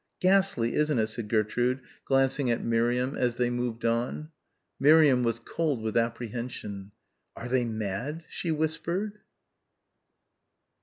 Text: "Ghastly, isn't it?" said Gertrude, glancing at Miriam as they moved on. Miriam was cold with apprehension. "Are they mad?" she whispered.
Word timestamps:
"Ghastly, 0.19 0.73
isn't 0.73 0.97
it?" 0.97 1.05
said 1.05 1.29
Gertrude, 1.29 1.81
glancing 2.05 2.49
at 2.49 2.63
Miriam 2.65 3.13
as 3.13 3.35
they 3.35 3.51
moved 3.51 3.85
on. 3.85 4.31
Miriam 4.79 5.21
was 5.21 5.37
cold 5.37 5.83
with 5.83 5.95
apprehension. 5.95 6.91
"Are 7.35 7.47
they 7.47 7.65
mad?" 7.65 8.23
she 8.27 8.49
whispered. 8.51 9.19